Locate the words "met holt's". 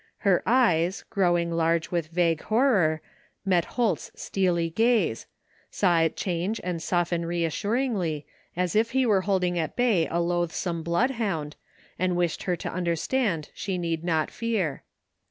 3.45-4.09